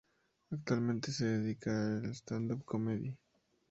[0.49, 3.15] Actualmente se dedica al stand-up comedy.